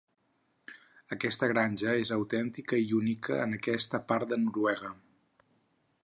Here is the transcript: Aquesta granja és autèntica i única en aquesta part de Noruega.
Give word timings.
Aquesta 1.15 1.49
granja 1.51 1.91
és 2.05 2.11
autèntica 2.15 2.79
i 2.85 2.89
única 3.01 3.37
en 3.43 3.53
aquesta 3.59 4.01
part 4.13 4.31
de 4.33 4.39
Noruega. 4.47 4.91